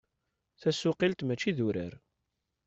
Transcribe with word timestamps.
Tasuqilt 0.61 1.19
mačči 1.25 1.51
d 1.55 1.59
urar. 1.67 1.93